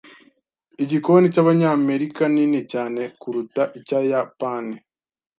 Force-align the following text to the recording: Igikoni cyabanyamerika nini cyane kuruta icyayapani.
Igikoni 0.83 1.25
cyabanyamerika 1.33 2.23
nini 2.35 2.59
cyane 2.71 3.01
kuruta 3.19 3.61
icyayapani. 3.77 4.75